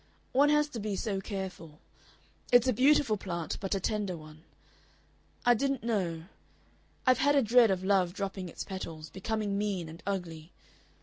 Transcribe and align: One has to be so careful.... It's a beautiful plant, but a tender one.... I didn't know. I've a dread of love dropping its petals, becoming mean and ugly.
One 0.31 0.49
has 0.49 0.67
to 0.69 0.79
be 0.79 0.95
so 0.95 1.21
careful.... 1.21 1.77
It's 2.51 2.67
a 2.67 2.73
beautiful 2.73 3.17
plant, 3.17 3.59
but 3.59 3.75
a 3.75 3.79
tender 3.79 4.17
one.... 4.17 4.43
I 5.45 5.53
didn't 5.53 5.83
know. 5.83 6.23
I've 7.05 7.23
a 7.23 7.41
dread 7.43 7.69
of 7.69 7.83
love 7.83 8.11
dropping 8.11 8.49
its 8.49 8.63
petals, 8.63 9.11
becoming 9.11 9.59
mean 9.59 9.87
and 9.87 10.01
ugly. 10.07 10.53